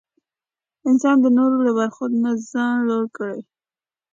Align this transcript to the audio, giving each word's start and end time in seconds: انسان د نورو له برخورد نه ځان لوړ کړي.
انسان 0.89 1.15
د 1.21 1.25
نورو 1.37 1.57
له 1.67 1.71
برخورد 1.79 2.13
نه 2.25 2.31
ځان 2.51 2.75
لوړ 2.89 3.05
کړي. 3.17 3.39